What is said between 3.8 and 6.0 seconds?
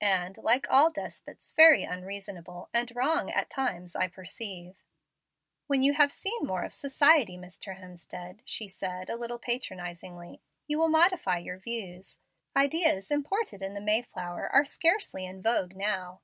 I perceive." "When you